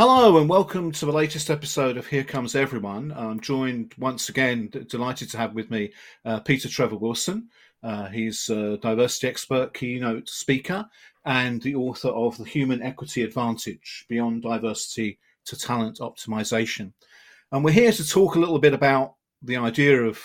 [0.00, 3.12] Hello and welcome to the latest episode of Here Comes Everyone.
[3.14, 5.92] I'm joined once again, d- delighted to have with me
[6.24, 7.50] uh, Peter Trevor Wilson.
[7.82, 10.88] Uh, he's a diversity expert, keynote speaker,
[11.26, 16.94] and the author of The Human Equity Advantage Beyond Diversity to Talent Optimization.
[17.52, 20.18] And we're here to talk a little bit about the idea of,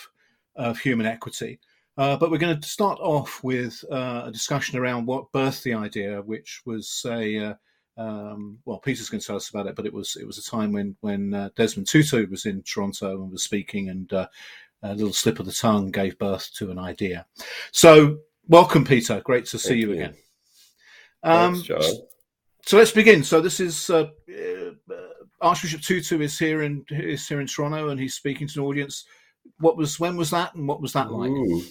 [0.56, 1.60] of human equity.
[1.98, 5.74] Uh, but we're going to start off with uh, a discussion around what birthed the
[5.74, 7.54] idea, which was a uh,
[7.98, 10.44] um, well, Peter's going to tell us about it, but it was it was a
[10.44, 14.28] time when when uh, Desmond Tutu was in Toronto and was speaking, and uh,
[14.84, 17.26] a little slip of the tongue gave birth to an idea.
[17.72, 18.18] So,
[18.48, 19.22] welcome, Peter.
[19.22, 20.16] Great to see Thank you, again.
[21.24, 21.82] Um, John.
[22.66, 23.24] so let's begin.
[23.24, 24.96] So this is uh, uh,
[25.42, 29.06] Archbishop Tutu is here in is here in Toronto, and he's speaking to an audience.
[29.60, 31.32] What was when was that, and what was that like?
[31.32, 31.64] Ooh.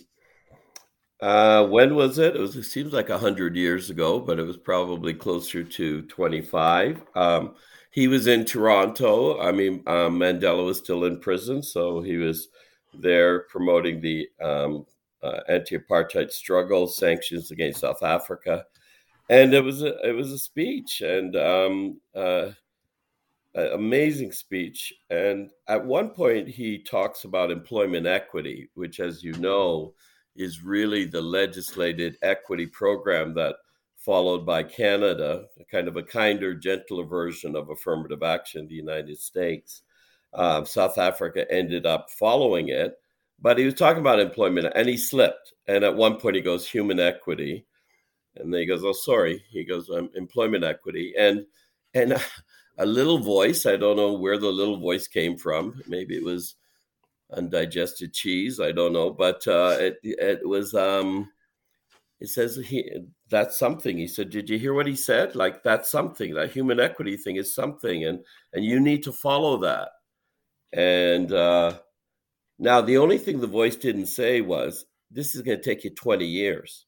[1.25, 2.37] Uh, when was it?
[2.37, 2.55] It was.
[2.55, 7.01] It seems like hundred years ago, but it was probably closer to twenty-five.
[7.15, 7.55] Um,
[7.91, 9.41] he was in Toronto.
[9.41, 12.49] I mean, um, Mandela was still in prison, so he was
[12.93, 14.85] there promoting the um,
[15.23, 18.67] uh, anti-apartheid struggle, sanctions against South Africa,
[19.31, 22.51] and it was a it was a speech and um, uh,
[23.55, 24.93] amazing speech.
[25.09, 29.95] And at one point, he talks about employment equity, which, as you know,
[30.37, 33.57] is really the legislated equity program that
[33.97, 39.19] followed by Canada, kind of a kinder, gentler version of affirmative action in the United
[39.19, 39.83] States.
[40.35, 42.99] Um, South Africa ended up following it,
[43.41, 45.55] but he was talking about employment and he slipped.
[45.67, 47.65] And at one point, he goes, human equity.
[48.37, 49.43] And then he goes, oh, sorry.
[49.49, 51.15] He goes, um, employment equity.
[51.17, 51.47] And,
[51.95, 52.21] and
[52.79, 55.81] a little voice, I don't know where the little voice came from.
[55.87, 56.57] Maybe it was
[57.37, 58.61] undigested cheese.
[58.61, 60.75] I don't know, but uh, it it was.
[60.75, 61.31] Um,
[62.21, 62.91] it says he
[63.29, 63.99] that's something.
[63.99, 65.35] He said, "Did you hear what he said?
[65.35, 66.35] Like that's something.
[66.35, 69.91] That human equity thing is something, and and you need to follow that."
[70.73, 71.79] And uh,
[72.59, 75.91] now the only thing the voice didn't say was, "This is going to take you
[75.91, 76.87] twenty years."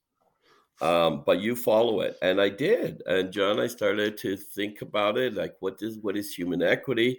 [0.80, 3.02] Um, but you follow it, and I did.
[3.06, 7.18] And John, I started to think about it, like what is what is human equity?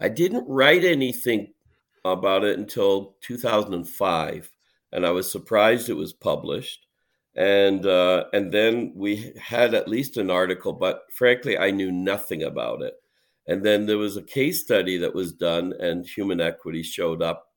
[0.00, 1.54] I didn't write anything
[2.04, 4.50] about it until 2005,
[4.92, 6.86] and I was surprised it was published.
[7.36, 12.42] And uh, and then we had at least an article, but frankly, I knew nothing
[12.42, 12.94] about it.
[13.46, 17.48] And then there was a case study that was done, and human equity showed up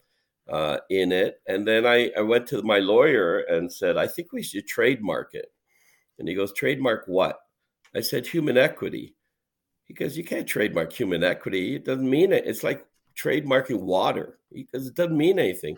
[0.49, 1.41] uh, in it.
[1.47, 5.33] And then I, I went to my lawyer and said, I think we should trademark
[5.33, 5.47] it.
[6.19, 7.39] And he goes, trademark what?
[7.95, 9.15] I said, human equity.
[9.85, 11.75] He goes, you can't trademark human equity.
[11.75, 12.45] It doesn't mean it.
[12.45, 12.85] It's like
[13.15, 15.77] trademarking water because it doesn't mean anything.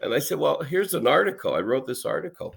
[0.00, 1.54] And I said, well, here's an article.
[1.54, 2.54] I wrote this article.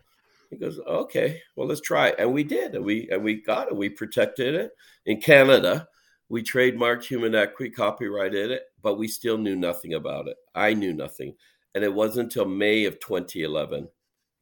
[0.49, 2.15] He goes, okay, well, let's try it.
[2.19, 2.75] And we did.
[2.75, 3.75] And we, and we got it.
[3.75, 4.71] We protected it.
[5.05, 5.87] In Canada,
[6.29, 10.37] we trademarked human equity, copyrighted it, but we still knew nothing about it.
[10.53, 11.35] I knew nothing.
[11.73, 13.87] And it wasn't until May of 2011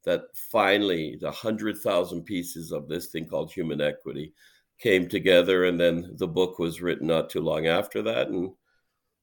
[0.06, 4.34] that finally the 100,000 pieces of this thing called human equity
[4.79, 5.66] came together.
[5.66, 8.29] And then the book was written not too long after that.
[8.29, 8.51] And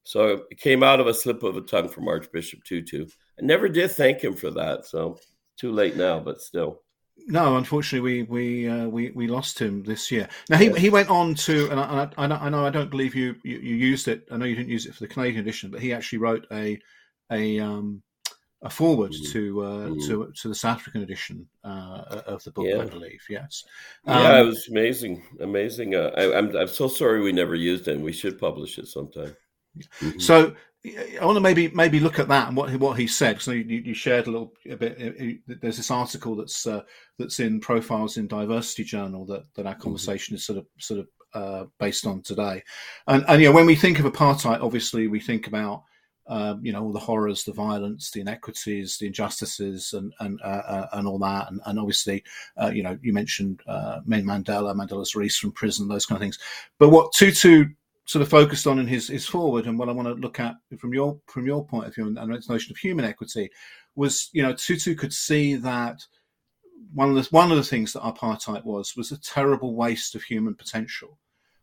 [0.07, 3.05] so it came out of a slip of a tongue from Archbishop Tutu.
[3.39, 4.85] I never did thank him for that.
[4.85, 5.19] So
[5.61, 6.81] too late now, but still.
[7.27, 10.29] No, unfortunately, we we uh, we we lost him this year.
[10.49, 13.35] Now he he went on to, and I, I, I know- I don't believe you,
[13.43, 14.19] you you used it.
[14.31, 16.79] I know you didn't use it for the Canadian edition, but he actually wrote a
[17.31, 18.01] a um
[18.61, 19.31] a foreword Mhm.
[19.33, 20.07] to uh, Mhm.
[20.07, 23.23] to to the South African edition uh, of the book, I believe.
[23.29, 23.65] Yes.
[24.05, 25.95] Yeah, it Um, was amazing, amazing.
[25.95, 27.95] Uh, I, I'm I'm so sorry we never used it.
[27.95, 29.35] And We should publish it sometime.
[30.01, 30.21] Mhm.
[30.21, 30.55] So
[30.85, 33.41] I want to maybe maybe look at that and what he, what he said.
[33.41, 34.97] So you, you shared a little a bit.
[35.01, 36.81] uh, uh, There's this article that's uh,
[37.17, 41.07] that's in Profiles in Diversity Journal that that our conversation is sort of sort of
[41.33, 42.63] uh, based on today.
[43.07, 45.83] And and you know when we think of apartheid, obviously we think about
[46.27, 50.63] um, you know all the horrors, the violence, the inequities, the injustices, and and uh,
[50.67, 51.49] uh, and all that.
[51.51, 52.23] And, and obviously,
[52.61, 56.21] uh, you know, you mentioned uh, Men Mandela, Mandela's release from prison, those kind of
[56.21, 56.39] things.
[56.79, 57.69] But what Tutu
[58.07, 60.55] sort of focused on in his his foreword, and what I want to look at
[60.79, 63.49] from your from your point of view, and, and its notion of human equity,
[63.95, 66.01] was you know Tutu could see that
[66.93, 70.23] one of the one of the things that apartheid was was a terrible waste of
[70.23, 71.19] human potential.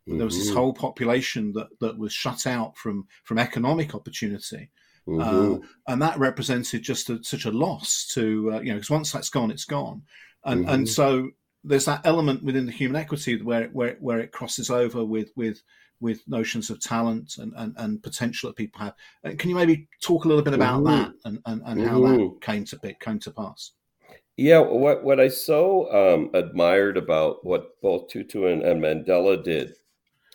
[0.07, 0.53] There was this Mhm.
[0.53, 4.69] whole population that, that was shut out from from economic opportunity,
[5.07, 5.63] Mhm.
[5.63, 9.11] uh, and that represented just a, such a loss to uh, you know because once
[9.11, 10.03] that's gone, it's gone,
[10.43, 10.89] and and Mhm.
[10.89, 11.31] so
[11.63, 15.63] there's that element within the human equity where where where it crosses over with with
[16.01, 18.93] with notions of talent and, and, and potential that people have.
[19.23, 20.85] Uh, Can you maybe talk a little bit about Mhm.
[20.85, 22.41] that and, and, and how that Mhm.
[22.41, 23.71] came to came to pass?
[24.37, 29.75] Yeah, what what I so um, admired about what both Tutu and, and Mandela did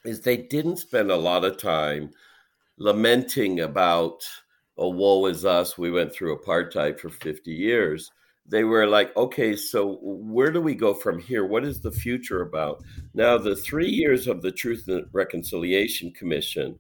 [0.05, 2.11] is they didn't spend a lot of time
[2.79, 4.25] lamenting about,
[4.79, 8.11] oh, woe is us, we went through apartheid for 50 years.
[8.51, 11.47] They were like, okay, so where do we go from here?
[11.47, 12.83] What is the future about?
[13.15, 16.79] Now, the three years of the Truth and Reconciliation Commission,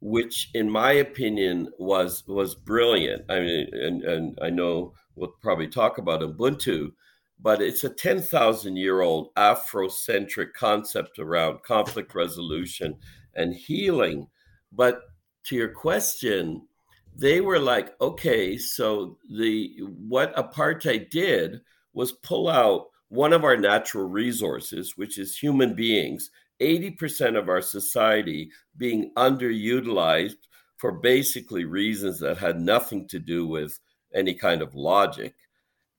[0.00, 3.24] which, in my opinion, was was brilliant.
[3.28, 6.92] I mean, and, and I know we'll probably talk about Ubuntu,
[7.40, 12.96] but it's a 10,000 year old Afrocentric concept around conflict resolution
[13.34, 14.28] and healing.
[14.70, 15.00] But
[15.44, 16.67] to your question,
[17.18, 21.60] they were like, okay, so the what apartheid did
[21.92, 26.30] was pull out one of our natural resources, which is human beings,
[26.60, 30.36] 80% of our society being underutilized
[30.76, 33.80] for basically reasons that had nothing to do with
[34.14, 35.34] any kind of logic.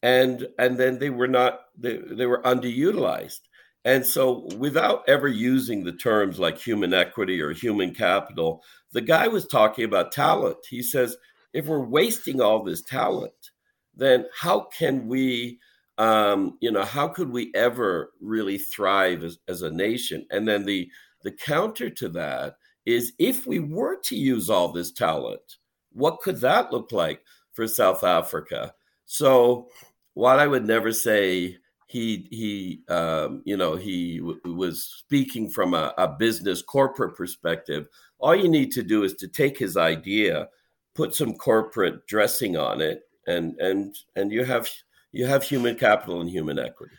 [0.01, 3.41] And and then they were not they, they were underutilized
[3.89, 9.27] and so without ever using the terms like human equity or human capital the guy
[9.27, 10.57] was talking about talent.
[10.69, 11.17] He says
[11.53, 13.51] if we're wasting all this talent
[13.95, 15.59] then how can we
[15.97, 20.25] um, you know how could we ever really thrive as, as a nation?
[20.29, 20.89] And then the
[21.23, 25.57] the counter to that is if we were to use all this talent
[25.91, 28.73] what could that look like for south africa?
[29.07, 29.67] So
[30.13, 31.57] while I would never say
[31.89, 37.87] he he um, you know he w- was speaking from a, a, business corporate perspective,
[38.19, 40.47] all you need to do is to take his idea,
[40.93, 44.69] put some corporate dressing on it, and and and you have
[45.13, 46.93] you have human capital and human equity.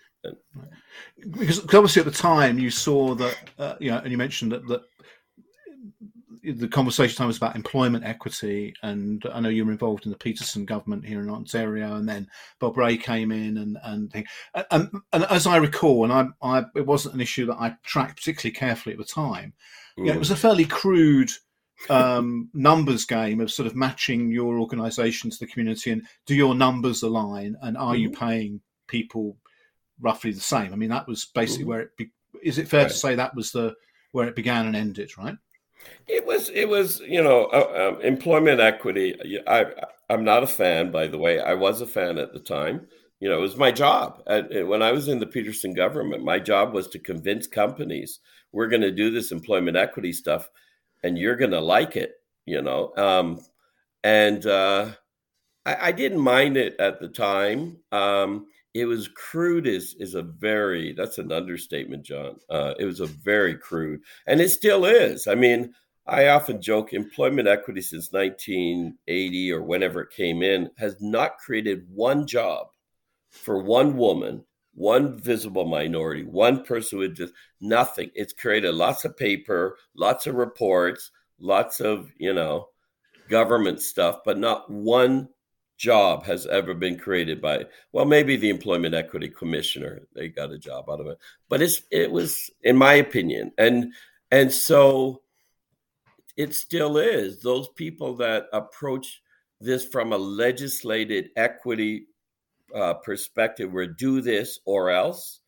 [1.20, 4.66] Because obviously at the time you saw that uh, you know, and you mentioned that
[4.66, 4.82] that
[6.42, 10.18] the conversation time was about employment equity, and I know you were involved in the
[10.18, 12.28] Peterson government here in Ontario, and then
[12.58, 14.26] Bob Rae came in, and and
[14.70, 18.16] and, and as I recall, and I, I it wasn't an issue that I tracked
[18.16, 19.52] particularly carefully at the time.
[19.98, 20.14] Mm.
[20.14, 21.30] It was a fairly crude
[21.88, 26.54] um, numbers game of sort of matching your organisation to the community, and do your
[26.54, 28.00] numbers align, and are mm.
[28.00, 29.36] you paying people
[30.00, 30.72] roughly the same?
[30.72, 31.68] I mean, that was basically mm.
[31.68, 31.96] where it.
[31.96, 32.90] Be- is it fair right.
[32.90, 33.74] to say that was the
[34.12, 35.36] where it began and ended, right?
[36.06, 39.16] It was it was you know uh, um, employment equity.
[39.46, 39.66] I
[40.08, 41.40] I'm not a fan, by the way.
[41.40, 42.86] I was a fan at the time.
[43.20, 44.22] You know, it was my job.
[44.26, 48.20] At, when I was in the Peterson government, my job was to convince companies
[48.52, 50.50] we're going to do this employment equity stuff,
[51.02, 52.14] and you're going to like it.
[52.46, 53.40] You know, um,
[54.02, 54.90] and uh,
[55.64, 57.76] I, I, didn't mind it at the time.
[57.92, 63.00] Um, it was crude is is a very that's an understatement john uh, it was
[63.00, 65.26] a very crude and it still is.
[65.26, 65.74] I mean
[66.06, 71.86] i often joke employment equity since 1980 or whenever it came in has not created
[71.92, 72.68] one job
[73.30, 74.44] for one woman
[74.74, 78.10] one visible minority one person with just nothing.
[78.14, 82.68] It's created lots of paper lots of reports lots of you know
[83.28, 85.28] government stuff but not one
[85.80, 90.58] job has ever been created by well maybe the employment equity commissioner they got a
[90.58, 91.18] job out of it.
[91.48, 93.94] But it's it was in my opinion and
[94.30, 95.22] and so
[96.36, 97.40] it still is.
[97.40, 99.22] Those people that approach
[99.60, 102.06] this from a legislated equity
[102.74, 105.40] uh, perspective where do this or else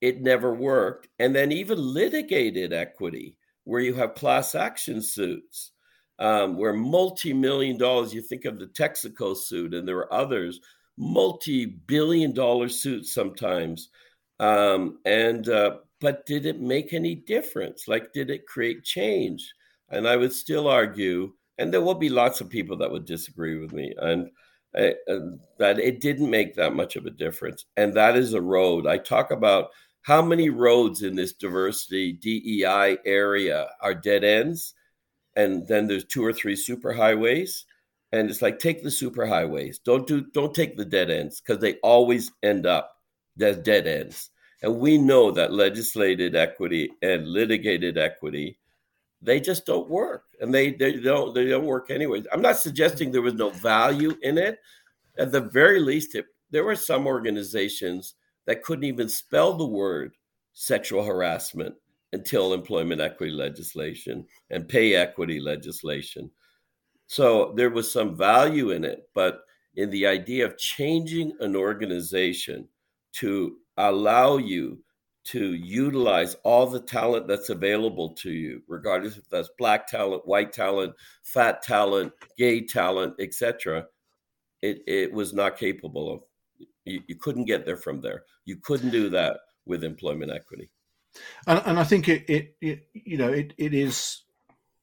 [0.00, 1.08] it never worked.
[1.18, 5.72] And then even litigated equity where you have class action suits
[6.18, 10.60] um, where multi-million dollars, you think of the Texaco suit, and there are others,
[10.96, 13.90] multi-billion dollar suits sometimes.
[14.40, 17.88] Um, and uh, but did it make any difference?
[17.88, 19.52] Like, did it create change?
[19.90, 23.58] And I would still argue, and there will be lots of people that would disagree
[23.58, 24.30] with me, and
[24.76, 24.90] uh,
[25.58, 27.64] that it didn't make that much of a difference.
[27.76, 28.86] And that is a road.
[28.86, 29.70] I talk about
[30.02, 34.74] how many roads in this diversity DEI area are dead ends
[35.36, 37.64] and then there's two or three superhighways
[38.12, 39.78] and it's like take the superhighways.
[39.84, 42.96] Don't do don't take the dead ends because they always end up
[43.40, 44.30] as dead ends.
[44.62, 48.58] And we know that legislated equity and litigated equity
[49.24, 53.10] they just don't work and they, they don't they don't work anyways i'm not suggesting
[53.10, 54.58] there was no value in it.
[55.16, 58.14] At the very least it, there were some organizations
[58.46, 60.12] that couldn't even spell the word
[60.52, 61.74] sexual harassment
[62.14, 66.30] until employment equity legislation and pay equity legislation.
[67.08, 69.40] So there was some value in it, but
[69.74, 72.68] in the idea of changing an organization
[73.14, 74.78] to allow you
[75.24, 80.52] to utilize all the talent that's available to you, regardless if that's black talent, white
[80.52, 83.86] talent, fat talent, gay talent, etc.
[84.62, 86.20] It, it was not capable of.
[86.84, 88.24] You, you couldn't get there from there.
[88.44, 90.70] You couldn't do that with employment equity.
[91.46, 94.22] And, and I think it, it, it you know it, it is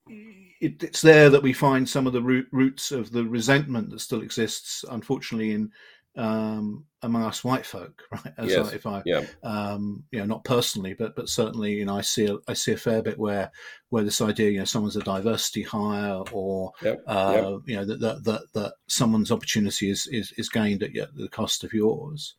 [0.08, 4.00] it, it's there that we find some of the root, roots of the resentment that
[4.00, 5.72] still exists, unfortunately, in
[6.18, 8.34] um, among us white folk, right?
[8.38, 8.72] As Yes.
[8.72, 9.22] I, if I, Yeah.
[9.44, 12.74] um, you know, not personally, but but certainly, you know, I see a, I see
[12.74, 13.52] a fair bit where
[13.90, 17.04] where this idea, you know, someone's a diversity hire, or Yep.
[17.08, 21.30] uh, you know, that that, that that someone's opportunity is is, is gained at the
[21.30, 22.36] cost of yours.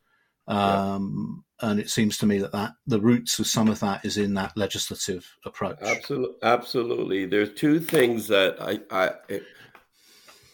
[0.47, 4.17] Um, And it seems to me that, that the roots of some of that is
[4.17, 5.77] in that legislative approach.
[5.81, 7.25] Absolutely, absolutely.
[7.25, 9.43] There's two things that I, I if,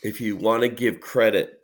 [0.03, 1.62] if you want to give credit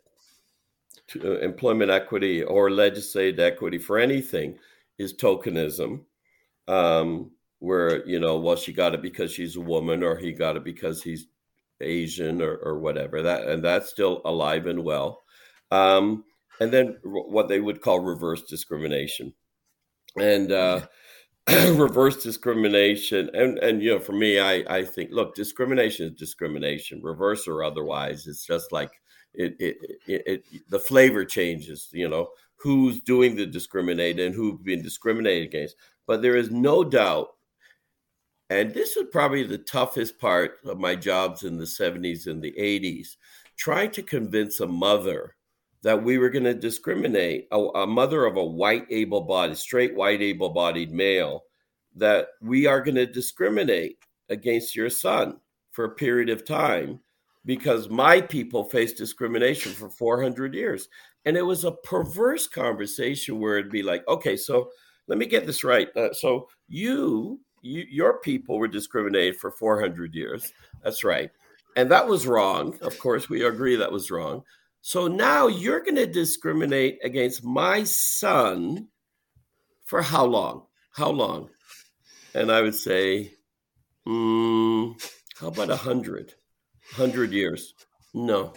[1.09, 4.57] to uh, employment equity or legislated equity for anything,
[4.97, 6.05] is tokenism,
[6.67, 7.29] um,
[7.59, 10.63] where you know, well, she got it because she's a woman, or he got it
[10.63, 11.27] because he's
[11.81, 13.21] Asian, or, or whatever.
[13.21, 15.21] That and that's still alive and well.
[15.69, 16.23] Um,
[16.59, 19.33] and then what they would call reverse discrimination,
[20.17, 20.81] and uh,
[21.75, 26.99] reverse discrimination and and you know for me i i think look discrimination is discrimination
[27.03, 28.89] reverse or otherwise it's just like
[29.35, 34.59] it it, it, it the flavor changes you know who's doing the discriminate and who's
[34.63, 35.75] being discriminated against.
[36.07, 37.29] But there is no doubt
[38.49, 42.53] and this was probably the toughest part of my jobs in the 70s and the
[42.57, 43.17] 80s
[43.57, 45.34] trying to convince a mother
[45.85, 50.19] that we were going to discriminate a, a mother of a white able-bodied straight white
[50.19, 51.43] able-bodied male
[51.95, 53.99] that we are going to discriminate
[54.29, 55.37] against your son
[55.73, 56.99] for a period of time
[57.45, 60.89] because my people faced discrimination for 400 years.
[61.23, 64.71] And it was a perverse conversation where it'd be like okay so
[65.07, 65.95] let me get this right.
[65.95, 70.51] Uh, so you, you your people were discriminated for 400 years.
[70.83, 71.29] That's right.
[71.75, 72.75] And that was wrong.
[72.81, 74.43] Of course we agree that was wrong
[74.87, 78.87] so now you're going to discriminate against my son
[79.83, 80.67] for how long?
[80.91, 81.49] How long?
[82.35, 83.33] And I would say,
[84.07, 84.93] mm,
[85.39, 86.35] how about a hundred?
[86.91, 87.73] Hundred years?
[88.13, 88.53] No,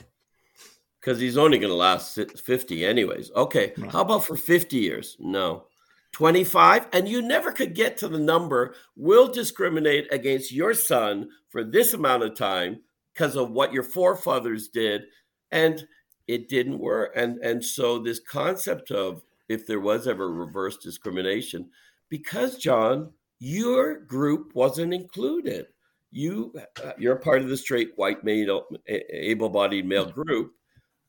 [1.00, 3.30] because he's only going to last fifty anyways.
[3.35, 5.16] Okay, how about for fifty years?
[5.18, 5.64] No.
[6.12, 11.62] 25 and you never could get to the number will discriminate against your son for
[11.62, 12.80] this amount of time
[13.12, 15.02] because of what your forefathers did
[15.50, 15.87] and
[16.28, 17.12] it didn't work.
[17.16, 21.70] And and so this concept of if there was ever reverse discrimination
[22.11, 25.66] because john your group wasn't included.
[26.11, 26.54] You
[26.85, 30.52] uh, you're part of the straight white male able-bodied male group.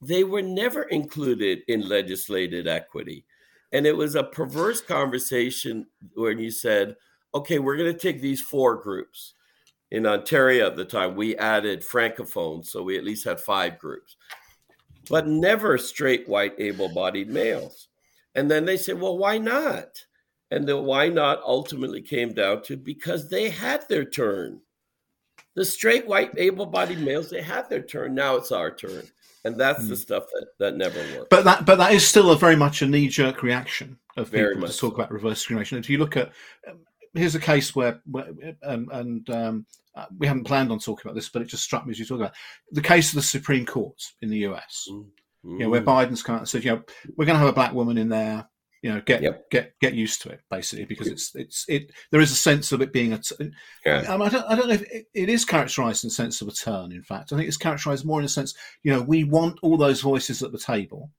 [0.01, 3.25] They were never included in legislated equity.
[3.71, 6.95] And it was a perverse conversation when you said
[7.33, 9.33] okay we're going to take these four groups.
[9.91, 14.17] In ontario at the time we added francophones so we at least had five groups
[15.09, 17.87] but never straight white able-bodied males.
[18.35, 20.05] And then they said well why not?
[20.51, 24.61] And the why not ultimately came down to because they had their turn.
[25.55, 28.15] The straight white able-bodied males they had their turn.
[28.15, 29.03] Now it's our turn.
[29.45, 30.01] And that's the Hmm.
[30.01, 31.29] stuff that, that never worked.
[31.29, 34.55] But that, but that is still a very much a knee jerk reaction of Very
[34.55, 35.77] people to talk about reverse discrimination.
[35.77, 36.31] If you look at,
[36.67, 36.79] um,
[37.13, 38.27] here's a case where, where
[38.63, 39.65] and, and um,
[39.99, 42.05] uh, we haven't planned on talking about this, but it just struck me as you
[42.05, 42.33] talk about
[42.71, 44.85] the case of the Supreme Court in the US.
[44.89, 45.85] You know, where Mm.
[45.85, 46.83] Biden's come out and said, you know,
[47.15, 48.47] we're going to have a black woman in there.
[48.81, 49.49] You know, get Yep.
[49.51, 51.91] get get used to it, basically, because it's it's it.
[52.11, 53.17] There is a sense of it being a.
[53.17, 53.51] T-
[53.85, 53.99] Yeah.
[54.07, 56.47] um, I don't I don't know if it, it is characterised in the sense of
[56.47, 56.93] a turn.
[56.93, 58.53] In fact, I think it's characterised more in a sense.
[58.83, 61.11] You know, we want all those voices at the table.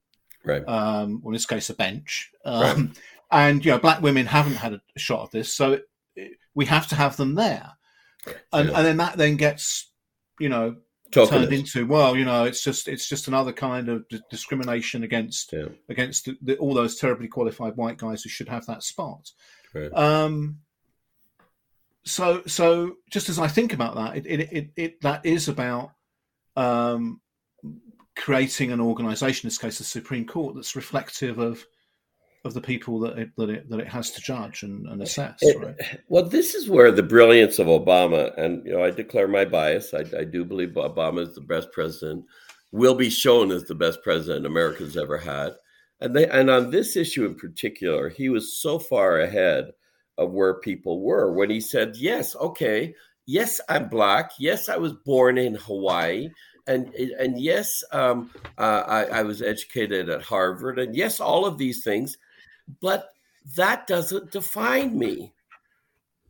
[0.43, 2.31] right um, or in this case, a bench.
[2.45, 2.93] Um,
[3.31, 5.83] And you know, black women haven't had a shot of this, so it,
[6.15, 7.71] it, we have to have them there.
[8.53, 8.77] And, Yeah.
[8.77, 9.91] and then that then gets,
[10.39, 10.77] you know,
[11.11, 15.51] turned into well, you know, it's just it's just another kind of d- discrimination against
[15.51, 15.69] Yeah.
[15.89, 19.29] against the, the, all those terribly qualified white guys who should have that spot.
[19.73, 19.91] Right.
[19.93, 20.59] Um,
[22.03, 25.91] so so just as I think about that, it it, it, it that is about
[26.55, 27.21] um,
[28.15, 31.65] creating an organisation, in this case the Supreme Court, that's reflective of
[32.43, 35.37] of the people that it that it that it has to judge and, and assess.
[35.41, 35.99] It- right?
[36.07, 39.93] Well, this is where the brilliance of Obama, and you know, I declare my bias.
[39.93, 42.25] I, I do believe Obama is the best president,
[42.71, 45.53] will be shown as the best president America's ever had,
[45.99, 49.71] and they and on this issue in particular, he was so far ahead
[50.17, 52.95] of where people were when he said, "Yes, okay,
[53.27, 54.31] yes, I'm black.
[54.39, 56.29] Yes, I was born in Hawaii."
[56.67, 61.57] And, and yes, um, uh, I, I was educated at Harvard, and yes, all of
[61.57, 62.17] these things,
[62.79, 63.09] but
[63.55, 65.33] that doesn't define me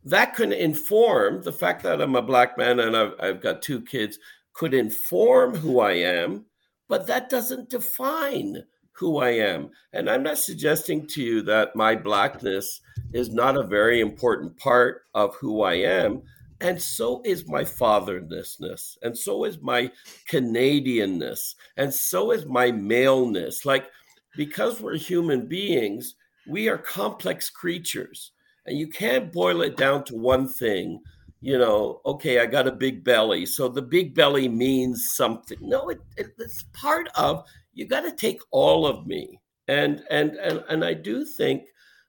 [0.04, 3.80] that could inform the fact that I'm a black man and I've, I've got two
[3.80, 4.18] kids
[4.52, 6.44] could inform who I am,
[6.88, 9.70] but that doesn't define who I am.
[9.92, 12.80] And I'm not suggesting to you that my blackness
[13.12, 16.22] is not a very important part of who I am.
[16.60, 19.90] And so is my fatherlessness, and so is my
[20.30, 23.66] Canadianness, and so is my maleness.
[23.66, 23.90] Like,
[24.36, 26.14] because we're human beings,
[26.46, 28.32] we are complex creatures,
[28.66, 31.00] and you can't boil it down to one thing.
[31.40, 35.58] You know, okay, I got a big belly, so the big belly means something.
[35.60, 39.40] No, it, it, it's part of you got to take all of me.
[39.68, 41.64] And and and and I do think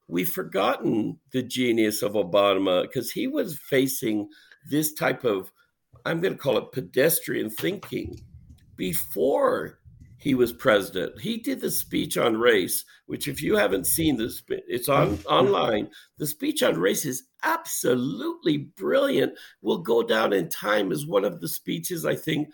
[0.07, 4.27] we've forgotten the genius of Obama because he was facing
[4.69, 5.51] this type of
[6.05, 8.19] I'm going to call it pedestrian thinking
[8.75, 9.79] before
[10.23, 11.19] he was president.
[11.19, 15.27] He did the speech on race, which if you haven't seen this, it's on mm-hmm.
[15.27, 15.89] online.
[16.17, 19.33] The speech on race is absolutely brilliant.
[19.61, 22.47] Will go down in time as one of the speeches I think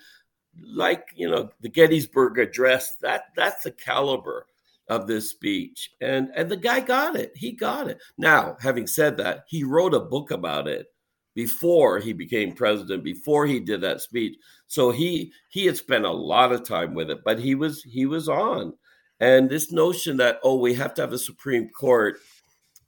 [0.66, 2.96] like you know the Gettysburg Address.
[3.02, 4.48] That that's the caliber
[4.88, 7.34] of this speech, and and the guy got it.
[7.36, 8.00] He got it.
[8.18, 10.88] Now, having said that, he wrote a book about it
[11.36, 13.04] before he became president.
[13.04, 17.10] Before he did that speech, so he he had spent a lot of time with
[17.10, 17.20] it.
[17.24, 18.74] But he was he was on,
[19.20, 22.18] and this notion that oh we have to have a Supreme Court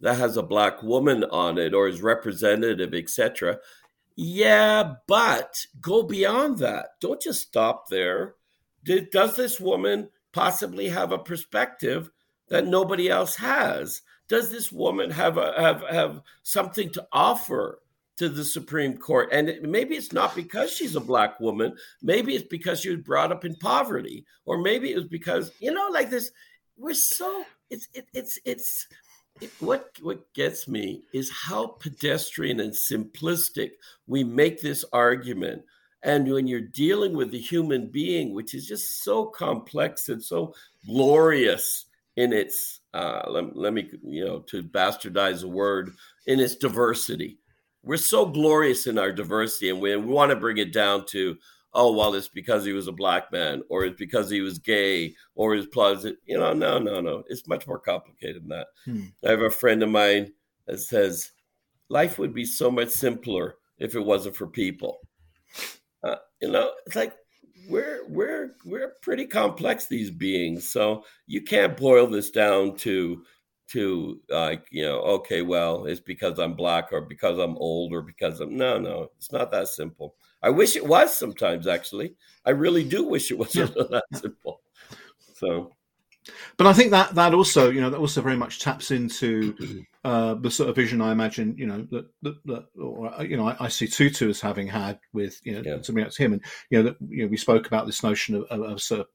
[0.01, 3.59] that has a black woman on it or is representative, etc.
[4.15, 6.89] Yeah, but go beyond that.
[6.99, 8.35] Don't just stop there.
[8.83, 12.09] Does this woman possibly have a perspective
[12.49, 14.01] that nobody else has?
[14.27, 17.80] Does this woman have a, have have something to offer
[18.17, 19.29] to the Supreme Court?
[19.31, 21.75] And maybe it's not because she's a black woman.
[22.01, 25.73] Maybe it's because she was brought up in poverty, or maybe it was because you
[25.73, 26.31] know, like this.
[26.77, 28.87] We're so it's it, it's it's
[29.59, 33.71] what what gets me is how pedestrian and simplistic
[34.07, 35.63] we make this argument
[36.03, 40.53] and when you're dealing with the human being which is just so complex and so
[40.85, 41.85] glorious
[42.17, 45.91] in its uh, let, let me you know to bastardize a word
[46.27, 47.39] in its diversity
[47.83, 51.37] we're so glorious in our diversity and we, we want to bring it down to
[51.73, 55.13] oh well it's because he was a black man or it's because he was gay
[55.35, 57.23] or his plus you know no no no.
[57.27, 58.67] It's much more complicated than that.
[58.85, 59.01] Hmm.
[59.25, 60.31] i have a friend of mine
[60.67, 61.31] that says
[61.89, 64.99] life would be so much simpler if it wasn't for people.
[66.03, 67.15] Uh, you know it's like
[67.69, 70.69] we're we're we're pretty complex these beings.
[70.69, 73.23] So you can't boil this down to
[73.71, 78.01] to like you know okay well it's because i'm black or because i'm old or
[78.01, 82.15] because i'm no no it's not that simple I wish it was sometimes, actually.
[82.45, 83.65] I really do wish it was yeah.
[83.75, 84.61] that simple.
[85.35, 85.71] So,
[86.57, 90.35] but I think that that also, you know, that also very much taps into uh,
[90.35, 93.47] the sort of vision I imagine, you know, that that, that or, uh, you know,
[93.47, 95.81] I, I, see Tutu as having had with you know yeah.
[95.81, 98.43] something else him, and you know, that you know, we spoke about this notion of,
[98.45, 99.07] of, of sort of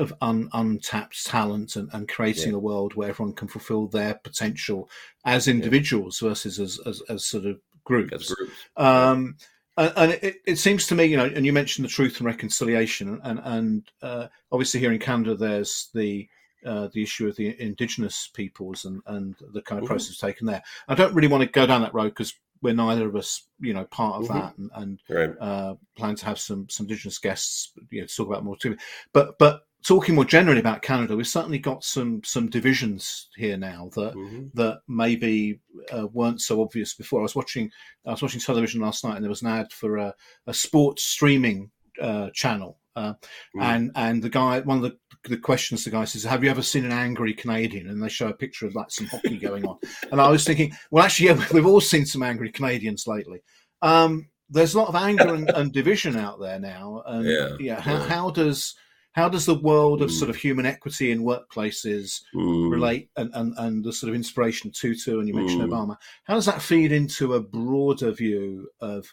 [0.00, 2.56] of un, untapped talent and, and creating yeah.
[2.56, 4.88] a world where everyone can fulfill their potential
[5.24, 6.28] as individuals yeah.
[6.28, 8.12] versus as, as, as sort of groups.
[8.12, 8.52] As groups.
[8.76, 9.36] Um,
[9.76, 13.20] and it, it, seems to me, you know, and you mentioned the truth and reconciliation,
[13.22, 16.28] and and uh, obviously here in Canada, there's the
[16.66, 19.92] uh, the issue of the indigenous peoples and and the kind of mm-hmm.
[19.92, 20.62] process taken there.
[20.88, 23.72] I don't really want to go down that road because we're neither of us, you
[23.72, 24.38] know, part of mm-hmm.
[24.38, 25.30] that, and, and right.
[25.40, 28.76] uh, plan to have some some indigenous guests, you know, to talk about more too.
[29.12, 33.90] But but talking more generally about Canada, we've certainly got some some divisions here now
[33.94, 34.46] that mm-hmm.
[34.54, 35.60] that maybe
[35.92, 37.20] uh, weren't so obvious before.
[37.20, 37.70] I was watching
[38.06, 40.14] I was watching television last night, and there was an ad for a,
[40.46, 43.14] a sports streaming uh, channel, uh,
[43.56, 43.62] mm.
[43.62, 44.96] and and the guy one of the
[45.28, 48.28] the questions the guy says, "Have you ever seen an angry Canadian?" And they show
[48.28, 49.78] a picture of like some hockey going on,
[50.12, 53.42] and I was thinking, well, actually, yeah, we've all seen some angry Canadians lately.
[53.82, 57.80] Um, there's a lot of anger and, and, division out there now, and yeah, yeah,
[57.80, 58.08] how, yeah.
[58.08, 58.74] how does
[59.12, 60.12] how does the world of mm.
[60.12, 62.70] sort of human equity in workplaces mm.
[62.70, 65.68] relate and, and, and the sort of inspiration Tutu and you mentioned mm.
[65.68, 65.96] Obama?
[66.24, 69.12] How does that feed into a broader view of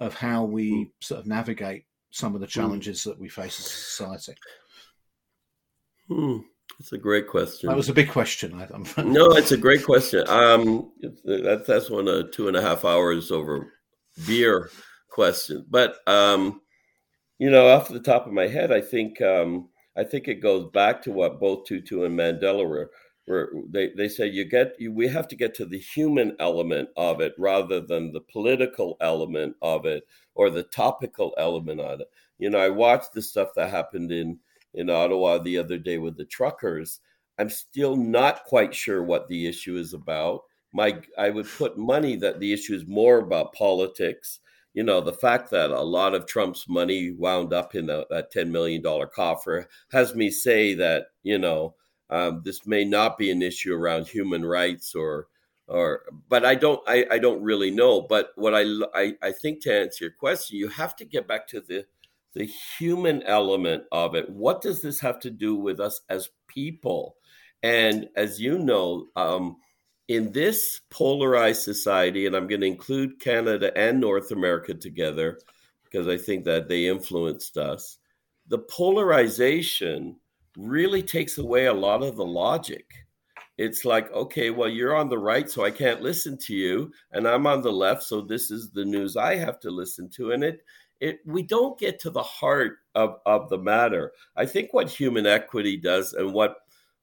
[0.00, 0.90] of how we mm.
[1.00, 2.50] sort of navigate some of the mm.
[2.50, 4.34] challenges that we face as a society?
[6.08, 6.38] Hmm.
[6.78, 7.68] That's a great question.
[7.68, 8.54] That was a big question.
[8.54, 8.66] I,
[9.02, 10.24] no, it's a great question.
[10.26, 10.90] Um,
[11.24, 13.72] that's that's one of two and a half hours over
[14.26, 14.70] beer
[15.10, 15.66] question.
[15.68, 16.61] But um,
[17.42, 20.70] you know, off the top of my head, I think um, I think it goes
[20.70, 22.92] back to what both Tutu and Mandela were.
[23.26, 26.90] were they they say you get you, we have to get to the human element
[26.96, 30.04] of it rather than the political element of it
[30.36, 32.06] or the topical element of it.
[32.38, 34.38] You know, I watched the stuff that happened in
[34.74, 37.00] in Ottawa the other day with the truckers.
[37.40, 40.42] I'm still not quite sure what the issue is about.
[40.72, 44.38] My I would put money that the issue is more about politics
[44.74, 48.48] you know, the fact that a lot of Trump's money wound up in that $10
[48.48, 48.82] million
[49.14, 51.74] coffer has me say that, you know,
[52.08, 55.28] um, this may not be an issue around human rights or,
[55.66, 58.02] or, but I don't, I, I don't really know.
[58.02, 61.46] But what I, I, I think to answer your question, you have to get back
[61.48, 61.84] to the,
[62.34, 62.46] the
[62.78, 64.28] human element of it.
[64.30, 67.16] What does this have to do with us as people?
[67.62, 69.56] And as you know, um,
[70.12, 75.38] in this polarized society, and I'm going to include Canada and North America together
[75.84, 77.98] because I think that they influenced us,
[78.48, 80.16] the polarization
[80.58, 82.86] really takes away a lot of the logic.
[83.56, 87.26] It's like, okay, well, you're on the right, so I can't listen to you, and
[87.26, 90.32] I'm on the left, so this is the news I have to listen to.
[90.32, 90.60] And it,
[91.00, 94.12] it, we don't get to the heart of, of the matter.
[94.36, 96.56] I think what human equity does, and what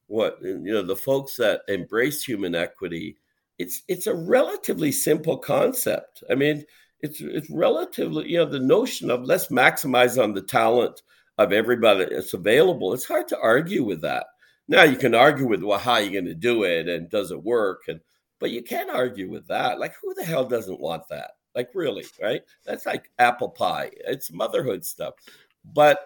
[0.10, 3.16] what you know the folks that embrace human equity
[3.60, 6.24] it's it's a relatively simple concept.
[6.30, 6.66] I mean
[7.02, 11.02] it's it's relatively you know the notion of let's maximize on the talent
[11.38, 14.28] of everybody that's available it's hard to argue with that.
[14.68, 17.32] Now you can argue with well how are you going to do it and does
[17.32, 18.00] it work and
[18.40, 19.80] but you can't argue with that.
[19.80, 21.32] Like who the hell doesn't want that?
[21.54, 22.42] Like really right?
[22.66, 23.92] That's like apple pie.
[24.08, 25.16] It's motherhood stuff.
[25.74, 26.00] But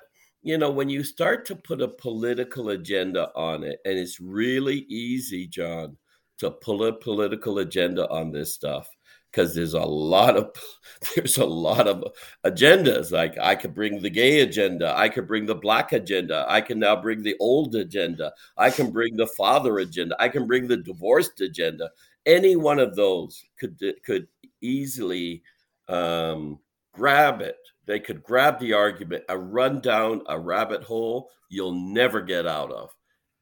[0.44, 4.86] you know, when you start to put a political agenda on it, and it's really
[4.90, 5.98] easy, John,
[6.40, 8.90] to pull a political agenda on this stuff
[9.32, 10.52] because there's a lot of
[11.16, 12.04] there's a lot of
[12.46, 13.12] agendas.
[13.12, 16.80] Like i could bring the gay agenda i could bring the black agenda i can
[16.80, 20.78] now bring the old agenda i can bring the father agenda i can bring the
[20.78, 21.90] divorced agenda.
[22.26, 24.28] Any one of those could could
[24.62, 25.44] easily
[25.88, 26.60] um,
[26.94, 32.22] grab it they could grab the argument and run down a rabbit hole you'll never
[32.22, 32.90] get out of.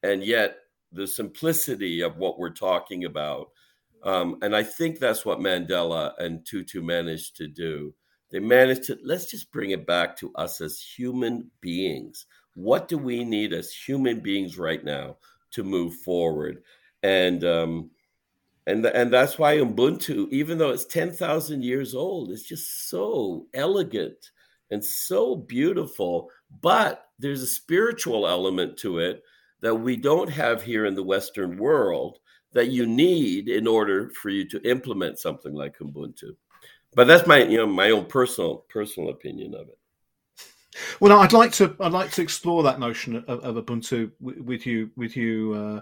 [0.04, 0.58] And yet,
[0.92, 3.48] the simplicity of what we're talking about,
[4.04, 7.94] um, and I think that's what Mandela and Tutu managed to do.
[8.32, 12.26] They managed to let's just bring it back to us as human beings.
[12.56, 15.18] What do we need as human beings right now
[15.52, 16.64] to move forward?
[17.04, 17.92] And um,
[18.68, 23.48] and and that's why Ubuntu, even though it's ten thousand years old, is just so
[23.54, 24.32] elegant
[24.70, 26.30] and so beautiful.
[26.62, 29.24] But there's a spiritual element to it
[29.62, 32.20] that we don't have here in the Western world
[32.54, 36.36] that you need in order for you to implement something like Ubuntu.
[36.94, 39.78] But that's my you know my own personal personal opinion of it.
[41.00, 44.92] Well, I'd like to I'd like to explore that notion of, of Ubuntu with you
[44.96, 45.82] with you uh,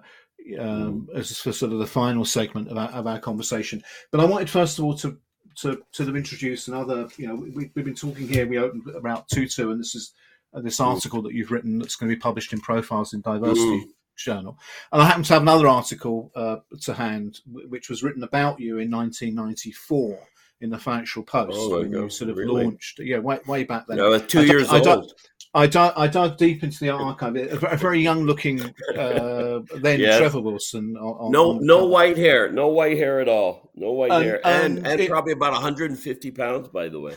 [0.58, 1.18] um, mm.
[1.18, 3.84] as for sort of the final segment of our, of our conversation.
[4.12, 5.18] But I wanted first of all to
[5.58, 7.08] to to them introduce another.
[7.18, 8.48] You know, we, we've been talking here.
[8.48, 10.14] We opened about Tutu, and this is
[10.54, 10.86] uh, this mm.
[10.86, 13.86] article that you've written that's going to be published in Profiles in Diversity.
[13.86, 13.90] Mm.
[14.18, 14.60] Journal,
[14.92, 18.80] and I happen to have another article uh, to hand, which was written about you
[18.80, 20.20] in 1994
[20.62, 22.66] in the Financial Post oh, when you sort of really?
[22.66, 23.00] launched.
[23.00, 23.98] Yeah, way, way back then.
[23.98, 25.14] No, two I, years I, old.
[25.54, 27.36] I dug, I dug deep into the archive.
[27.36, 28.62] A, very young looking
[28.96, 30.20] uh, then yes.
[30.20, 30.96] Trevor Wilson.
[30.98, 34.80] On, no, on no white hair, no white hair at all, no white hair, and
[34.80, 37.16] um, and it, probably about 150 pounds, by the way.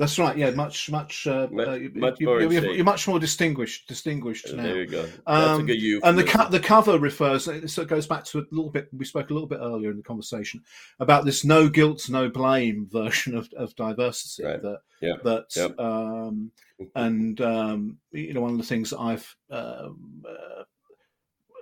[0.00, 0.34] That's right.
[0.34, 4.50] Yeah, much, much, uh, much, uh, much you, more you're, you're, much more distinguished, distinguished
[4.50, 4.62] now.
[4.62, 5.02] There you go.
[5.02, 6.00] That's um, a good.
[6.02, 7.44] And the co- the cover refers.
[7.70, 8.88] So it goes back to a little bit.
[8.94, 10.62] We spoke a little bit earlier in the conversation
[11.00, 14.42] about this no guilt, no blame version of, of diversity.
[14.42, 14.62] Right.
[14.62, 15.16] That yeah.
[15.22, 15.78] that yep.
[15.78, 16.50] um,
[16.94, 20.62] and um, you know one of the things that I've um, uh,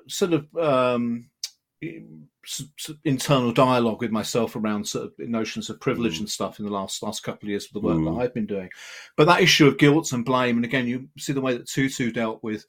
[0.06, 1.28] sort of um,
[3.04, 6.20] internal dialogue with myself around sort of notions of privilege mm.
[6.20, 8.04] and stuff in the last last couple of years of the work mm.
[8.04, 8.68] that I've been doing.
[9.16, 12.10] But that issue of guilt and blame, and again, you see the way that Tutu
[12.10, 12.64] dealt with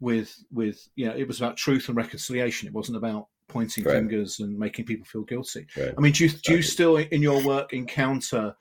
[0.00, 2.68] with with you know, it was about truth and reconciliation.
[2.68, 3.94] It wasn't about pointing right.
[3.94, 5.66] fingers and making people feel guilty.
[5.76, 5.94] Right.
[5.96, 8.54] I mean, do you, do you still in your work encounter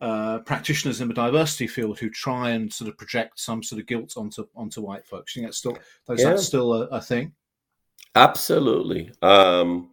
[0.00, 3.86] uh, practitioners in the diversity field who try and sort of project some sort of
[3.86, 5.34] guilt onto onto white folks?
[5.34, 6.30] You think that's still is yeah.
[6.30, 7.32] that still a, a thing?
[8.14, 9.12] Absolutely.
[9.22, 9.90] Um,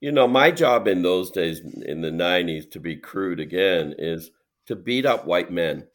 [0.00, 4.30] you know, my job in those days in the 90s, to be crude again, is
[4.66, 5.86] to beat up white men.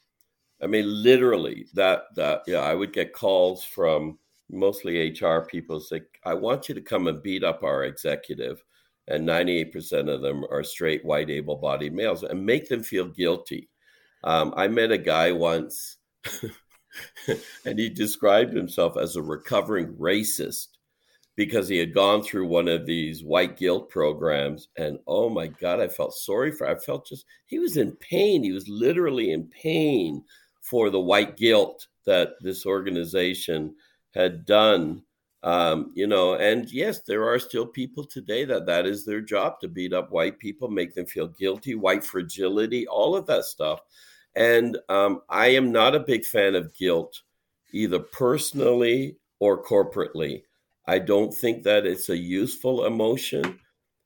[0.61, 4.19] I mean, literally, that, that, yeah, I would get calls from
[4.51, 8.63] mostly HR people say, I want you to come and beat up our executive.
[9.07, 13.69] And 98% of them are straight, white, able bodied males and make them feel guilty.
[14.23, 15.97] Um, I met a guy once
[17.65, 20.67] and he described himself as a recovering racist
[21.35, 25.79] because he had gone through one of these white guilt programs and oh my god
[25.81, 28.43] i felt sorry for i felt just he was in pain.
[28.43, 30.23] He was literally in pain
[30.61, 33.75] for the white guilt that this organization
[34.13, 35.03] had done.
[35.43, 39.59] Um, you know and yes there are still people today that that is their job
[39.59, 43.79] to beat up white people make them feel guilty white fragility all of that stuff.
[44.35, 47.21] And um, I am not a big fan of guilt,
[47.71, 50.44] either personally or corporately.
[50.87, 53.59] I don't think that it's a useful emotion.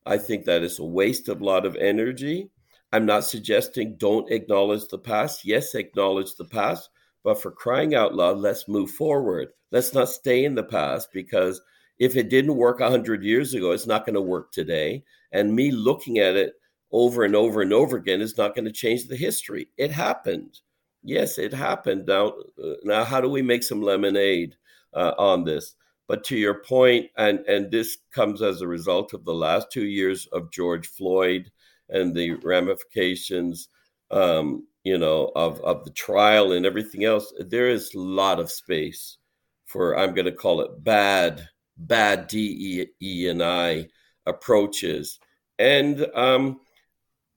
[0.05, 2.49] I think that it's a waste of a lot of energy.
[2.91, 5.45] I'm not suggesting don't acknowledge the past.
[5.45, 6.89] Yes, acknowledge the past,
[7.23, 9.49] but for crying out loud, let's move forward.
[9.71, 11.61] Let's not stay in the past because
[11.99, 15.03] if it didn't work 100 years ago, it's not going to work today.
[15.31, 16.53] And me looking at it
[16.91, 19.69] over and over and over again is not going to change the history.
[19.77, 20.59] It happened.
[21.03, 22.07] Yes, it happened.
[22.07, 24.55] Now, uh, now how do we make some lemonade
[24.93, 25.75] uh, on this?
[26.09, 29.85] But to your point, and and this comes as a result of the last two
[29.85, 31.51] years of George Floyd
[31.87, 33.69] and the ramifications,
[34.09, 37.31] um, you know, of of the trial and everything else.
[37.39, 39.19] There is a lot of space
[39.67, 43.89] for I'm going to call it bad, bad D E and I
[44.25, 45.19] approaches,
[45.59, 46.59] and um,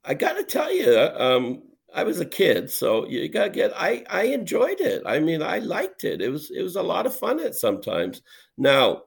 [0.03, 1.63] I got to tell you, um,
[1.95, 3.73] I was a kid, so you got to get.
[3.77, 5.03] I I enjoyed it.
[5.07, 6.23] I mean, I liked it.
[6.23, 8.23] It was it was a lot of fun at sometimes.
[8.57, 9.03] Now,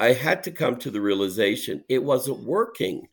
[0.00, 3.08] I had to come to the realization it wasn't working.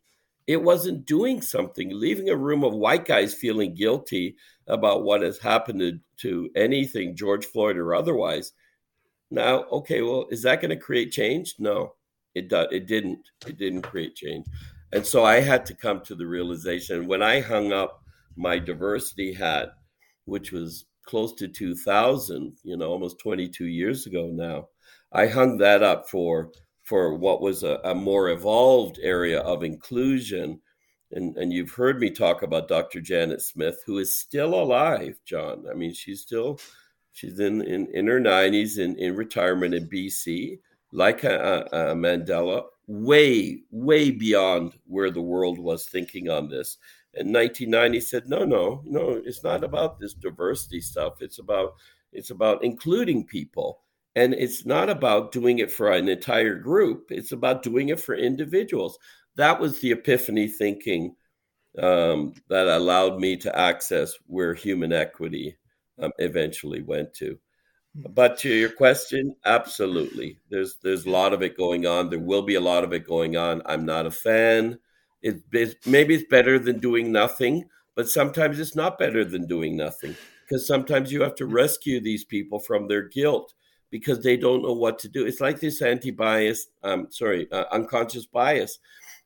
[0.48, 1.90] It wasn't doing something.
[1.92, 4.36] Leaving a room of white guys feeling guilty
[4.68, 8.54] about what has happened to, to anything, George Floyd or otherwise.
[9.30, 11.56] Now, okay, well, is that going to create change?
[11.60, 11.94] No,
[12.36, 12.68] it does.
[12.72, 13.20] It didn't.
[13.48, 14.46] It didn't create change.
[14.92, 18.01] And so I had to come to the realization when I hung up
[18.36, 19.70] my diversity hat,
[20.26, 24.68] which was close to 2000, you know, almost 22 years ago now.
[25.12, 26.52] I hung that up for
[26.84, 30.60] for what was a, a more evolved area of inclusion.
[31.12, 33.02] And, and you've heard me talk about Dr.
[33.02, 35.66] Janet Smith, who is still alive, John.
[35.70, 36.60] I mean, she's still
[37.14, 40.60] she's in in, in her 90s in, in retirement in BC,
[40.92, 46.78] like a, a Mandela, way, way beyond where the world was thinking on this.
[47.14, 51.22] In 1990, said, no, no, no, it's not about this diversity stuff.
[51.22, 51.74] It's about
[52.14, 53.82] it's about including people.
[54.16, 57.08] And it's not about doing it for an entire group.
[57.10, 58.98] It's about doing it for individuals.
[59.36, 61.16] That was the epiphany thinking
[61.80, 65.58] um, that allowed me to access where human equity
[66.02, 67.38] um, eventually went to.
[67.96, 70.40] But to your question, absolutely.
[70.50, 72.10] There's there's a lot of it going on.
[72.10, 73.62] There will be a lot of it going on.
[73.66, 74.80] I'm not a fan.
[75.22, 79.78] It, it's, maybe it's better than doing nothing, but sometimes it's not better than doing
[79.78, 80.16] nothing
[80.52, 83.54] because sometimes you have to rescue these people from their guilt
[83.90, 85.26] because they don't know what to do.
[85.26, 88.80] It's like this anti-bias, um, sorry, uh, unconscious bias.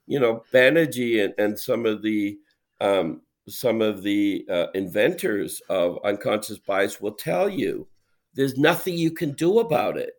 [0.06, 2.38] You know, Banaji and, and some of the
[2.80, 7.88] um, some of the uh, inventors of unconscious bias will tell you
[8.36, 10.14] there's nothing you can do about it.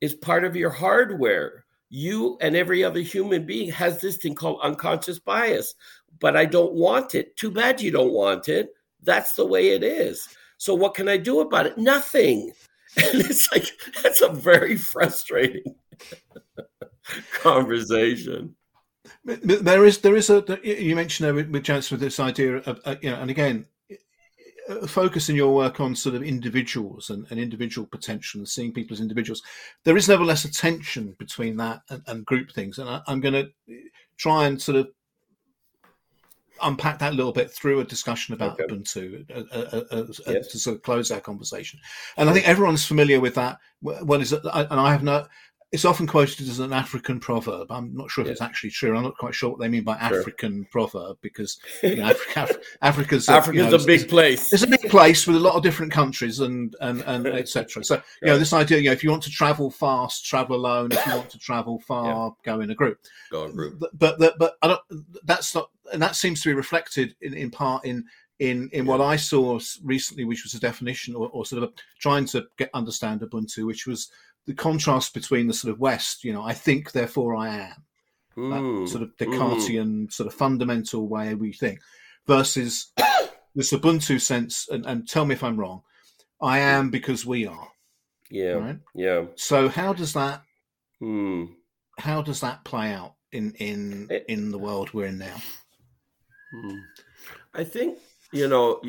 [0.00, 1.65] It's part of your hardware.
[1.88, 5.74] You and every other human being has this thing called unconscious bias,
[6.18, 7.36] but I don't want it.
[7.36, 8.70] Too bad you don't want it.
[9.02, 10.28] That's the way it is.
[10.58, 11.78] So what can I do about it?
[11.78, 12.52] Nothing.
[12.98, 13.66] And it's like
[14.02, 15.74] that's a very frustrating
[17.42, 18.56] conversation.
[19.22, 20.42] There is, there is a.
[20.64, 23.66] You mentioned with, with Chance with this idea of, uh, you know, and again,
[24.86, 28.94] focus in your work on sort of individuals and, and, individual potential and seeing people
[28.94, 29.42] as individuals,
[29.84, 32.78] there is nevertheless a tension between that and, and group things.
[32.78, 33.48] And I, am going to
[34.16, 34.88] try and sort of
[36.62, 38.64] unpack that a little bit through a discussion about okay.
[38.64, 40.48] Ubuntu uh, uh, uh, uh yes.
[40.48, 41.78] to sort of close our conversation.
[42.16, 43.58] And I think everyone's familiar with that.
[43.80, 44.42] What is it?
[44.52, 45.26] And I have no
[45.72, 47.72] it's often quoted as an African proverb.
[47.72, 48.96] I'm not sure if it's actually true.
[48.96, 50.20] I'm not quite sure what they mean by sure.
[50.20, 54.52] African proverb because you know, Africa, Africa's, Africa's you know, a big place.
[54.52, 57.82] It's a big place with a lot of different countries and and, and etc.
[57.82, 58.78] So you know this idea.
[58.78, 60.92] You know, if you want to travel fast, travel alone.
[60.92, 62.54] If you want to travel far, yeah.
[62.54, 62.98] go in a group.
[63.32, 63.82] Go in a group.
[63.92, 64.80] But but, but I don't.
[65.24, 68.04] That's not, and that seems to be reflected in, in part in
[68.38, 68.90] in in yeah.
[68.90, 72.46] what I saw recently, which was a definition or, or sort of a, trying to
[72.56, 74.12] get understand Ubuntu, which was
[74.46, 77.84] the contrast between the sort of West, you know, I think, therefore I am,
[78.36, 78.88] mm.
[78.88, 80.12] sort of Descartesian, mm.
[80.12, 81.80] sort of fundamental way we think,
[82.26, 82.92] versus
[83.54, 85.82] this Ubuntu sense, and, and, tell me if I'm wrong,
[86.40, 87.68] I am because we are.
[88.30, 88.52] Yeah.
[88.52, 88.78] Right?
[88.94, 89.24] Yeah.
[89.36, 90.42] So how does that
[91.00, 91.48] mm.
[91.98, 95.36] how does that play out in in it, in the world we're in now?
[96.52, 96.78] Hmm.
[97.54, 97.98] I think
[98.32, 98.80] you know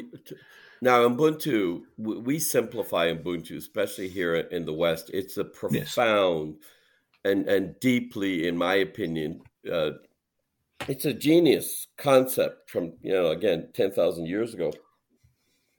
[0.82, 5.10] now, Ubuntu, we simplify Ubuntu, especially here in the West.
[5.14, 7.32] It's a profound yes.
[7.32, 9.92] and, and deeply, in my opinion, uh,
[10.88, 14.72] it's a genius concept from, you know, again, 10,000 years ago.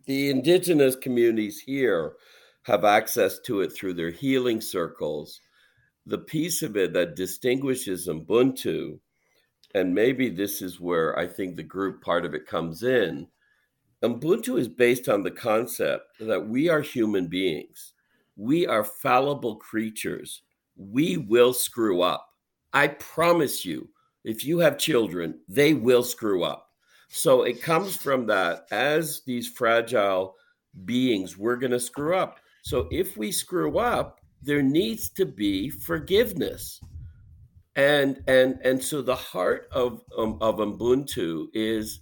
[0.07, 2.15] The indigenous communities here
[2.65, 5.41] have access to it through their healing circles.
[6.07, 8.99] The piece of it that distinguishes Ubuntu,
[9.75, 13.29] and maybe this is where I think the group part of it comes in
[14.03, 17.95] Ubuntu is based on the concept that we are human beings.
[18.37, 20.43] We are fallible creatures.
[20.77, 22.29] We will screw up.
[22.73, 23.89] I promise you,
[24.25, 26.71] if you have children, they will screw up.
[27.09, 30.37] So it comes from that as these fragile
[30.85, 32.39] beings, we're going to screw up.
[32.63, 36.81] So if we screw up, there needs to be forgiveness.
[37.75, 42.01] And and and so the heart of um, of Ubuntu is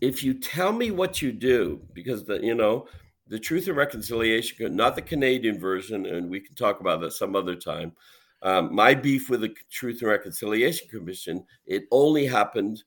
[0.00, 2.86] if you tell me what you do, because the you know
[3.28, 7.36] the Truth and Reconciliation, not the Canadian version, and we can talk about that some
[7.36, 7.92] other time.
[8.42, 12.82] Um, my beef with the Truth and Reconciliation Commission, it only happened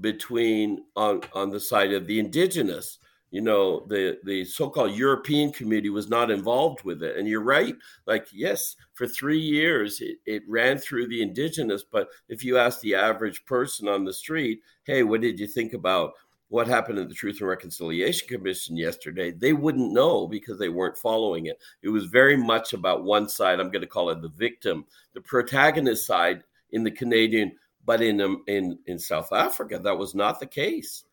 [0.00, 2.98] between on on the side of the indigenous.
[3.30, 7.74] You know, the the so-called European community was not involved with it, and you're right.
[8.06, 12.80] Like, yes, for three years it, it ran through the indigenous, but if you ask
[12.80, 16.12] the average person on the street, hey, what did you think about
[16.52, 20.98] what happened at the Truth and Reconciliation Commission yesterday, they wouldn't know because they weren't
[20.98, 21.58] following it.
[21.80, 23.58] It was very much about one side.
[23.58, 24.84] I'm going to call it the victim,
[25.14, 27.52] the protagonist side in the Canadian,
[27.86, 31.04] but in um, in in South Africa, that was not the case.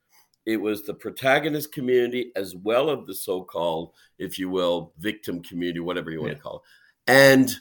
[0.45, 5.79] It was the protagonist community as well as the so-called, if you will, victim community,
[5.79, 6.35] whatever you want yeah.
[6.35, 7.55] to call it, and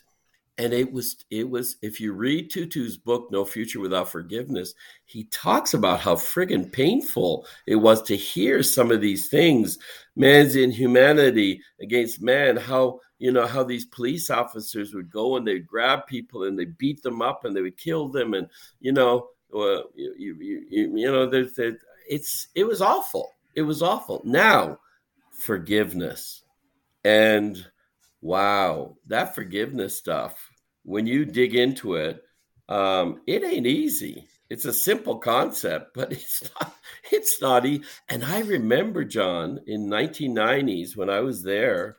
[0.58, 5.24] and it was it was if you read tutu's book no future without forgiveness he
[5.24, 9.78] talks about how friggin painful it was to hear some of these things
[10.16, 15.66] man's inhumanity against man how you know how these police officers would go and they'd
[15.66, 18.48] grab people and they beat them up and they would kill them and
[18.80, 23.36] you know uh, you, you, you, you know there's there, it's it was awful.
[23.54, 24.22] It was awful.
[24.24, 24.78] Now
[25.32, 26.42] forgiveness.
[27.04, 27.64] And
[28.20, 30.50] wow that forgiveness stuff
[30.88, 32.22] when you dig into it,
[32.70, 34.26] um, it ain't easy.
[34.48, 36.74] It's a simple concept, but it's not.
[37.12, 37.66] It's not.
[38.08, 41.96] And I remember John in 1990s when I was there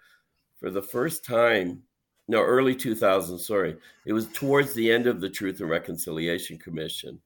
[0.60, 1.84] for the first time.
[2.28, 3.40] No, early 2000s.
[3.40, 7.20] Sorry, it was towards the end of the Truth and Reconciliation Commission,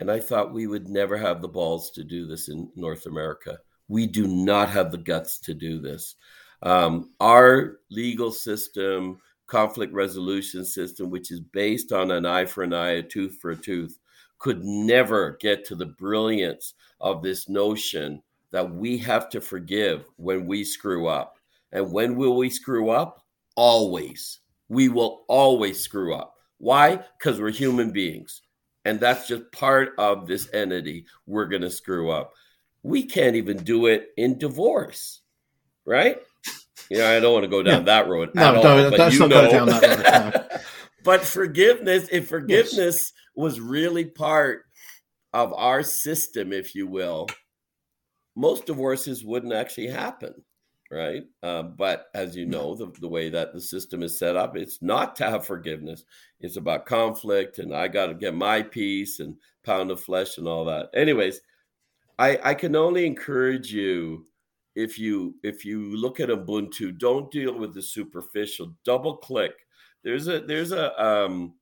[0.00, 3.58] and I thought we would never have the balls to do this in North America.
[3.86, 6.16] We do not have the guts to do this.
[6.64, 12.72] Um, our legal system conflict resolution system, which is based on an eye for an
[12.72, 13.98] eye, a tooth for a tooth,
[14.38, 20.46] could never get to the brilliance of this notion that we have to forgive when
[20.46, 21.38] we screw up.
[21.72, 23.24] And when will we screw up?
[23.56, 24.40] Always.
[24.68, 26.34] We will always screw up.
[26.58, 27.00] Why?
[27.18, 28.42] Because we're human beings.
[28.84, 31.06] And that's just part of this entity.
[31.26, 32.32] We're going to screw up.
[32.82, 35.20] We can't even do it in divorce,
[35.84, 36.18] right?
[36.90, 38.00] You know, I don't want to go down yeah.
[38.02, 38.30] that road.
[38.34, 40.48] No, no, let's not go down that road.
[40.52, 40.58] No.
[41.04, 43.12] but forgiveness, if forgiveness yes.
[43.34, 44.64] was really part
[45.32, 47.28] of our system, if you will,
[48.36, 50.34] most divorces wouldn't actually happen,
[50.90, 51.24] right?
[51.42, 54.82] Uh, but as you know, the, the way that the system is set up, it's
[54.82, 56.04] not to have forgiveness.
[56.40, 60.46] It's about conflict, and I got to get my piece and pound of flesh and
[60.46, 60.90] all that.
[60.94, 61.40] Anyways,
[62.18, 64.26] I, I can only encourage you
[64.74, 68.74] if you if you look at Ubuntu, don't deal with the superficial.
[68.84, 69.54] Double click.
[70.02, 71.54] There's a there's a um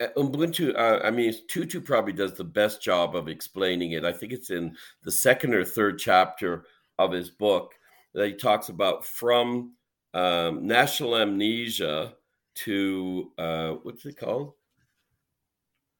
[0.00, 0.76] Ubuntu.
[0.76, 4.04] Uh, I mean, Tutu probably does the best job of explaining it.
[4.04, 6.64] I think it's in the second or third chapter
[6.98, 7.74] of his book
[8.14, 9.74] that he talks about from
[10.14, 12.14] um, national amnesia
[12.56, 14.52] to uh, what's it called?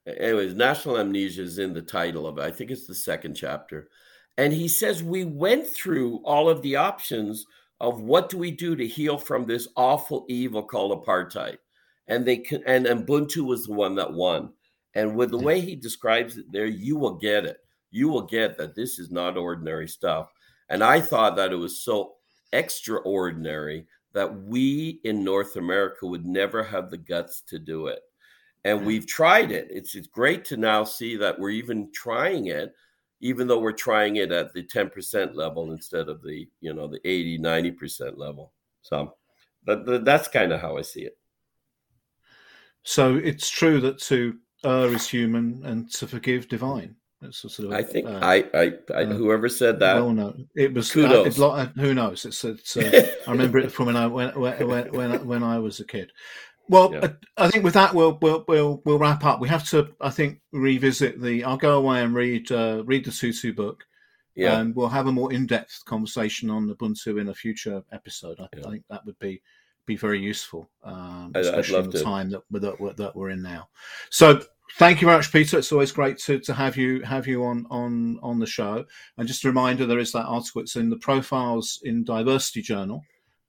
[0.07, 2.43] Anyways, national amnesia is in the title of it.
[2.43, 3.89] I think it's the second chapter
[4.39, 7.47] and he says we went through all of the options
[7.81, 11.59] of what do we do to heal from this awful evil called apartheid.
[12.09, 14.53] And they can, and Ubuntu was the one that won.
[14.95, 17.59] And with the way he describes it there, you will get it.
[17.91, 20.33] You will get that this is not ordinary stuff.
[20.69, 22.15] And I thought that it was so
[22.53, 28.01] extraordinary that we in North America would never have the guts to do it.
[28.65, 29.69] And we've tried it.
[29.71, 32.75] It's, it's great to now see that we're even trying it
[33.21, 37.01] even though we're trying it at the 10% level instead of the you know the
[37.05, 38.53] 80 90% level.
[38.83, 39.15] So
[39.65, 41.19] that, that's kind of how i see it.
[42.83, 46.97] So it's true that to err is human and to forgive divine.
[47.21, 50.37] That's sort of i think uh, I, I, I uh, whoever said that well no
[50.55, 51.41] it was kudos.
[51.41, 52.27] Uh, it, who knows?
[52.27, 55.81] It's, it's uh, i remember it from when i when, when, when, when i was
[55.81, 56.13] a kid
[56.69, 57.09] well, yeah.
[57.37, 59.41] I, I think with that we'll, we'll we'll we'll wrap up.
[59.41, 61.45] We have to, I think, revisit the.
[61.45, 63.85] I'll go away and read uh, read the Tutu book.
[64.35, 68.39] Yeah, and we'll have a more in depth conversation on Ubuntu in a future episode.
[68.39, 68.67] I, yeah.
[68.67, 69.41] I, think that would be
[69.87, 72.05] be very useful, um, especially in the to.
[72.05, 73.69] time that, that that we're in now.
[74.11, 74.43] So
[74.75, 75.59] Thank you very much, Peter.
[75.59, 78.85] It's always great to, to have you have you on on on the show.
[79.17, 80.61] And just a reminder, there is that article.
[80.61, 83.03] It's in the Profiles in Diversity Journal.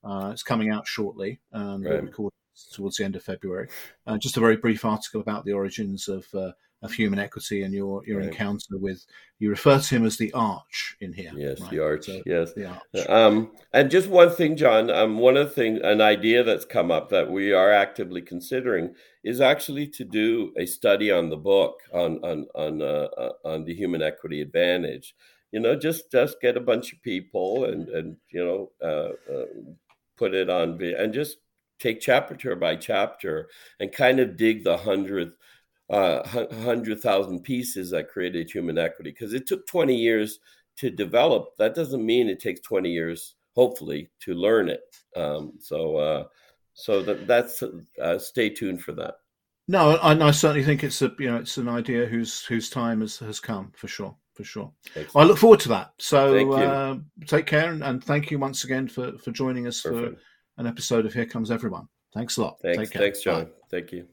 [0.04, 1.42] Uh, it's coming out shortly.
[1.52, 2.04] Um, right.
[2.04, 2.37] Recorded
[2.72, 3.70] towards the end of February.
[4.06, 6.52] Uh, just a very brief article about the origins of uh,
[6.84, 8.28] of human equity and your your right.
[8.28, 9.06] encounter with
[9.40, 11.72] you refer to him as the arch in here yes right?
[11.72, 13.10] the arch so, yes the arch.
[13.10, 16.92] Um, and just one thing john um, one of the things an idea that's come
[16.92, 18.94] up that we are actively considering
[19.24, 23.64] is actually to do a study on the book on on on uh, uh, on
[23.64, 25.16] the human equity advantage
[25.52, 29.46] you know just just get a bunch of people and and you know uh, uh
[30.16, 31.38] put it on and just
[31.80, 33.50] take chapter by chapter
[33.80, 35.34] and kind of dig the hundredth
[35.90, 40.40] uh, 100,000 pieces that created human equity because it took 20 years
[40.78, 41.56] to develop.
[41.58, 44.82] That doesn't mean it takes 20 years, hopefully, to learn it.
[45.16, 46.24] Um, so, uh,
[46.74, 47.64] so that, that's
[48.02, 49.16] uh, stay tuned for that.
[49.70, 53.02] No, I, I, certainly think it's a you know it's an idea whose whose time
[53.02, 54.72] has, has come for sure for sure.
[55.14, 55.92] I look forward to that.
[55.98, 60.22] So uh, take care and, and, thank you once again for for joining us Perfect.
[60.22, 60.27] for
[60.58, 61.88] an episode of Here Comes Everyone.
[62.14, 62.60] Thanks a lot.
[62.62, 63.46] Thanks, thanks, John.
[63.46, 63.52] Bye.
[63.70, 64.08] Thank you.